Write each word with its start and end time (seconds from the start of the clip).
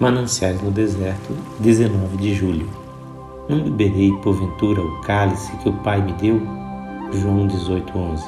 Mananciais 0.00 0.62
no 0.62 0.70
Deserto, 0.70 1.34
19 1.58 2.18
de 2.18 2.32
julho. 2.32 2.70
Não 3.48 3.64
beberei 3.64 4.12
porventura 4.22 4.80
o 4.80 5.00
cálice 5.00 5.50
que 5.56 5.68
o 5.68 5.72
Pai 5.72 6.00
me 6.00 6.12
deu? 6.12 6.40
João 7.14 7.48
18:11. 7.48 8.22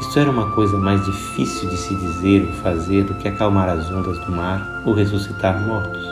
Isto 0.00 0.18
era 0.18 0.28
uma 0.32 0.50
coisa 0.50 0.76
mais 0.78 1.00
difícil 1.04 1.70
de 1.70 1.76
se 1.76 1.94
dizer 1.94 2.44
ou 2.44 2.52
fazer 2.54 3.04
do 3.04 3.14
que 3.18 3.28
acalmar 3.28 3.68
as 3.68 3.88
ondas 3.92 4.18
do 4.26 4.32
mar 4.32 4.82
ou 4.84 4.94
ressuscitar 4.94 5.64
mortos. 5.64 6.04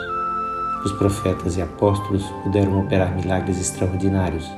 Os 0.85 0.93
profetas 0.93 1.57
e 1.57 1.61
apóstolos 1.61 2.23
puderam 2.41 2.79
operar 2.79 3.13
milagres 3.13 3.59
extraordinários, 3.59 4.49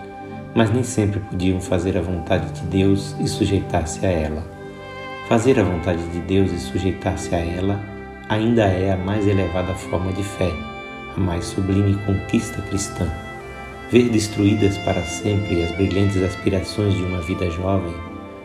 mas 0.53 0.71
nem 0.71 0.83
sempre 0.83 1.19
podiam 1.19 1.59
fazer 1.59 1.97
a 1.97 2.01
vontade 2.01 2.47
de 2.51 2.67
Deus 2.67 3.15
e 3.19 3.27
sujeitar-se 3.27 4.05
a 4.05 4.09
ela. 4.11 4.43
Fazer 5.27 5.59
a 5.59 5.63
vontade 5.63 6.03
de 6.09 6.19
Deus 6.19 6.51
e 6.51 6.59
sujeitar-se 6.59 7.33
a 7.33 7.39
ela 7.39 7.92
ainda 8.29 8.63
é 8.63 8.91
a 8.91 8.97
mais 8.97 9.27
elevada 9.27 9.73
forma 9.73 10.11
de 10.13 10.23
fé, 10.23 10.51
a 11.15 11.19
mais 11.19 11.45
sublime 11.45 11.95
conquista 12.05 12.61
cristã. 12.61 13.07
Ver 13.91 14.09
destruídas 14.09 14.77
para 14.79 15.03
sempre 15.03 15.63
as 15.63 15.71
brilhantes 15.71 16.21
aspirações 16.23 16.95
de 16.95 17.03
uma 17.03 17.21
vida 17.21 17.49
jovem, 17.49 17.93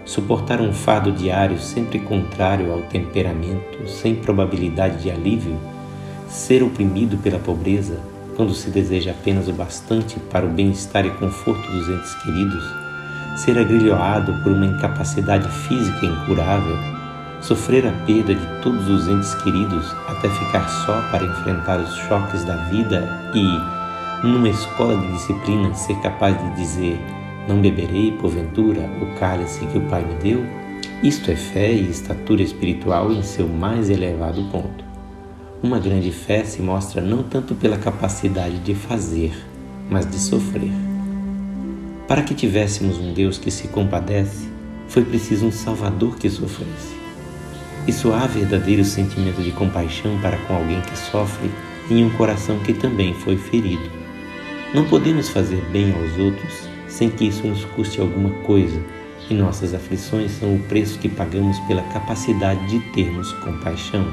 suportar 0.04 0.60
um 0.60 0.72
fardo 0.72 1.12
diário 1.12 1.58
sempre 1.58 1.98
contrário 2.00 2.72
ao 2.72 2.82
temperamento, 2.82 3.88
sem 3.88 4.14
probabilidade 4.14 5.02
de 5.02 5.10
alívio, 5.10 5.58
ser 6.28 6.62
oprimido 6.62 7.16
pela 7.18 7.38
pobreza, 7.38 8.00
quando 8.36 8.54
se 8.54 8.70
deseja 8.70 9.12
apenas 9.12 9.48
o 9.48 9.52
bastante 9.52 10.18
para 10.30 10.46
o 10.46 10.50
bem-estar 10.50 11.04
e 11.06 11.10
conforto 11.10 11.70
dos 11.70 11.88
entes 11.88 12.14
queridos, 12.22 12.64
ser 13.36 13.58
agrilhoado 13.58 14.32
por 14.42 14.52
uma 14.52 14.66
incapacidade 14.66 15.48
física 15.66 16.04
incurável, 16.04 16.97
sofrer 17.48 17.86
a 17.86 17.92
perda 18.04 18.34
de 18.34 18.62
todos 18.62 18.86
os 18.90 19.08
entes 19.08 19.34
queridos 19.36 19.90
até 20.06 20.28
ficar 20.28 20.68
só 20.84 21.00
para 21.10 21.24
enfrentar 21.24 21.80
os 21.80 21.96
choques 21.96 22.44
da 22.44 22.56
vida 22.66 23.08
e, 23.34 24.26
numa 24.26 24.50
escola 24.50 24.94
de 24.98 25.10
disciplina, 25.12 25.72
ser 25.72 25.98
capaz 26.02 26.36
de 26.36 26.56
dizer: 26.56 27.00
Não 27.48 27.58
beberei, 27.58 28.12
porventura, 28.12 28.82
o 29.00 29.18
cálice 29.18 29.64
que 29.64 29.78
o 29.78 29.88
Pai 29.88 30.04
me 30.04 30.14
deu? 30.16 30.44
Isto 31.02 31.30
é 31.30 31.36
fé 31.36 31.72
e 31.72 31.88
estatura 31.88 32.42
espiritual 32.42 33.10
em 33.10 33.22
seu 33.22 33.48
mais 33.48 33.88
elevado 33.88 34.42
ponto. 34.52 34.84
Uma 35.62 35.78
grande 35.78 36.12
fé 36.12 36.44
se 36.44 36.60
mostra 36.60 37.00
não 37.00 37.22
tanto 37.22 37.54
pela 37.54 37.78
capacidade 37.78 38.58
de 38.58 38.74
fazer, 38.74 39.32
mas 39.88 40.04
de 40.04 40.18
sofrer. 40.18 40.72
Para 42.06 42.22
que 42.22 42.34
tivéssemos 42.34 42.98
um 42.98 43.14
Deus 43.14 43.38
que 43.38 43.50
se 43.50 43.68
compadece, 43.68 44.48
foi 44.86 45.02
preciso 45.02 45.46
um 45.46 45.52
Salvador 45.52 46.16
que 46.16 46.28
sofresse. 46.28 46.97
Isso 47.88 48.12
há 48.12 48.26
verdadeiro 48.26 48.84
sentimento 48.84 49.42
de 49.42 49.50
compaixão 49.50 50.20
para 50.20 50.36
com 50.36 50.54
alguém 50.54 50.78
que 50.82 50.98
sofre 50.98 51.50
em 51.90 52.04
um 52.04 52.10
coração 52.10 52.58
que 52.58 52.74
também 52.74 53.14
foi 53.14 53.38
ferido. 53.38 53.90
Não 54.74 54.84
podemos 54.84 55.30
fazer 55.30 55.64
bem 55.72 55.94
aos 55.94 56.18
outros 56.18 56.68
sem 56.86 57.08
que 57.08 57.24
isso 57.24 57.46
nos 57.46 57.64
custe 57.64 57.98
alguma 57.98 58.28
coisa, 58.42 58.78
e 59.30 59.32
nossas 59.32 59.72
aflições 59.72 60.32
são 60.32 60.54
o 60.54 60.58
preço 60.64 60.98
que 60.98 61.08
pagamos 61.08 61.58
pela 61.60 61.80
capacidade 61.84 62.66
de 62.68 62.78
termos 62.92 63.32
compaixão. 63.32 64.06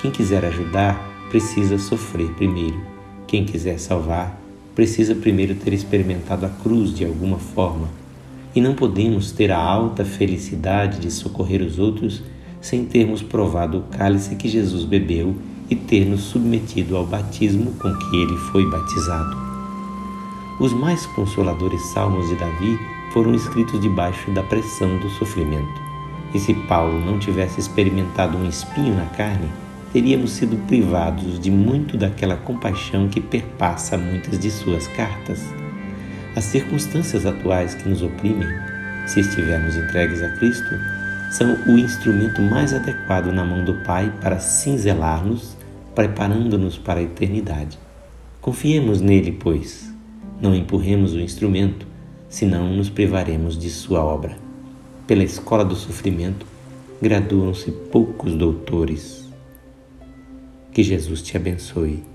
Quem 0.00 0.12
quiser 0.12 0.44
ajudar 0.44 0.94
precisa 1.30 1.78
sofrer 1.78 2.28
primeiro. 2.34 2.80
Quem 3.26 3.44
quiser 3.44 3.80
salvar 3.80 4.38
precisa 4.72 5.16
primeiro 5.16 5.56
ter 5.56 5.72
experimentado 5.72 6.46
a 6.46 6.48
cruz 6.48 6.94
de 6.94 7.04
alguma 7.04 7.38
forma. 7.40 7.88
E 8.54 8.60
não 8.60 8.74
podemos 8.74 9.32
ter 9.32 9.50
a 9.50 9.58
alta 9.58 10.04
felicidade 10.04 11.00
de 11.00 11.10
socorrer 11.10 11.60
os 11.60 11.80
outros 11.80 12.22
sem 12.64 12.86
termos 12.86 13.22
provado 13.22 13.76
o 13.76 13.82
cálice 13.82 14.36
que 14.36 14.48
Jesus 14.48 14.84
bebeu 14.84 15.36
e 15.68 15.76
ter 15.76 16.06
nos 16.06 16.22
submetido 16.22 16.96
ao 16.96 17.04
batismo 17.04 17.72
com 17.72 17.94
que 17.94 18.16
ele 18.16 18.36
foi 18.50 18.64
batizado. 18.70 19.36
Os 20.58 20.72
mais 20.72 21.04
consoladores 21.04 21.82
salmos 21.92 22.26
de 22.30 22.36
Davi 22.36 22.78
foram 23.12 23.34
escritos 23.34 23.78
debaixo 23.82 24.30
da 24.30 24.42
pressão 24.42 24.98
do 24.98 25.10
sofrimento. 25.10 25.82
E 26.32 26.38
se 26.38 26.54
Paulo 26.54 27.04
não 27.04 27.18
tivesse 27.18 27.60
experimentado 27.60 28.38
um 28.38 28.48
espinho 28.48 28.96
na 28.96 29.06
carne, 29.06 29.50
teríamos 29.92 30.30
sido 30.30 30.56
privados 30.66 31.38
de 31.38 31.50
muito 31.50 31.98
daquela 31.98 32.36
compaixão 32.36 33.08
que 33.08 33.20
perpassa 33.20 33.98
muitas 33.98 34.38
de 34.38 34.50
suas 34.50 34.88
cartas. 34.88 35.44
As 36.34 36.44
circunstâncias 36.44 37.26
atuais 37.26 37.74
que 37.74 37.86
nos 37.86 38.00
oprimem, 38.00 38.48
se 39.06 39.20
estivermos 39.20 39.76
entregues 39.76 40.22
a 40.22 40.30
Cristo, 40.38 40.74
são 41.30 41.54
o 41.66 41.78
instrumento 41.78 42.40
mais 42.40 42.72
adequado 42.72 43.32
na 43.32 43.44
mão 43.44 43.64
do 43.64 43.74
Pai 43.84 44.12
para 44.20 44.38
cinzelar-nos, 44.38 45.56
preparando-nos 45.94 46.78
para 46.78 47.00
a 47.00 47.02
eternidade. 47.02 47.78
Confiemos 48.40 49.00
nele, 49.00 49.32
pois. 49.32 49.92
Não 50.40 50.54
empurremos 50.54 51.14
o 51.14 51.20
instrumento, 51.20 51.86
senão 52.28 52.72
nos 52.72 52.90
privaremos 52.90 53.58
de 53.58 53.70
sua 53.70 54.04
obra. 54.04 54.36
Pela 55.06 55.24
escola 55.24 55.64
do 55.64 55.74
sofrimento, 55.74 56.46
graduam-se 57.00 57.70
poucos 57.70 58.34
doutores. 58.34 59.28
Que 60.72 60.82
Jesus 60.82 61.22
te 61.22 61.36
abençoe 61.36 62.13